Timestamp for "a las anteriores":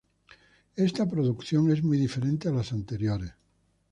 2.49-3.33